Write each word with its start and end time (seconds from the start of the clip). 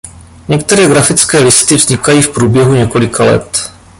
Některé 0.47 0.87
grafické 0.87 1.39
listy 1.39 1.75
vznikají 1.75 2.21
v 2.21 2.29
průběhu 2.33 2.73
několika 2.73 3.23
let. 3.23 3.71